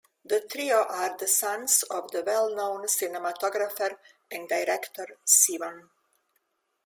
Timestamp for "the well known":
2.09-2.87